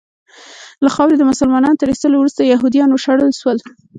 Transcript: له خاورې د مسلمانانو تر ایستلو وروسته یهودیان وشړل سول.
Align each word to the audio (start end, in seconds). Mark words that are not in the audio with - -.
له 0.83 0.89
خاورې 0.95 1.15
د 1.17 1.23
مسلمانانو 1.31 1.79
تر 1.81 1.87
ایستلو 1.91 2.15
وروسته 2.19 2.41
یهودیان 2.43 2.89
وشړل 2.91 3.31
سول. 3.39 3.57